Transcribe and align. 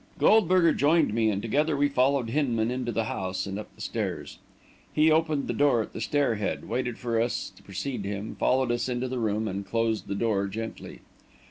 Goldberger 0.17 0.73
joined 0.73 1.13
me 1.13 1.29
and 1.29 1.43
together 1.43 1.77
we 1.77 1.87
followed 1.87 2.31
Hinman 2.31 2.71
into 2.71 2.91
the 2.91 3.03
house 3.03 3.45
and 3.45 3.59
up 3.59 3.67
the 3.75 3.81
stairs. 3.81 4.39
He 4.91 5.11
opened 5.11 5.45
the 5.47 5.53
door 5.53 5.83
at 5.83 5.93
the 5.93 6.01
stair 6.01 6.37
head, 6.37 6.67
waited 6.67 6.97
for 6.97 7.21
us 7.21 7.51
to 7.55 7.61
precede 7.61 8.03
him, 8.03 8.33
followed 8.39 8.71
us 8.71 8.89
into 8.89 9.07
the 9.07 9.19
room, 9.19 9.47
and 9.47 9.63
closed 9.63 10.07
the 10.07 10.15
door 10.15 10.47
gently. 10.47 11.01